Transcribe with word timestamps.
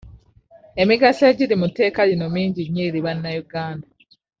Emigaso 0.81 1.21
egiri 1.31 1.55
mu 1.61 1.67
tteeka 1.69 2.01
lino 2.09 2.25
mingi 2.35 2.61
nnyo 2.65 2.81
eri 2.87 2.99
bannayuganda. 3.05 3.87